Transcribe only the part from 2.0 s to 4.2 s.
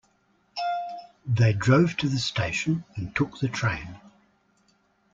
the station and took the train.